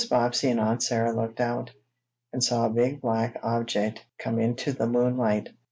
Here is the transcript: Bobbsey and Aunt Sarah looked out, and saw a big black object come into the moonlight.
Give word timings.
Bobbsey 0.09 0.49
and 0.49 0.59
Aunt 0.59 0.81
Sarah 0.81 1.11
looked 1.15 1.39
out, 1.39 1.69
and 2.33 2.43
saw 2.43 2.65
a 2.65 2.71
big 2.71 3.01
black 3.01 3.39
object 3.43 4.03
come 4.17 4.39
into 4.39 4.73
the 4.73 4.87
moonlight. 4.87 5.49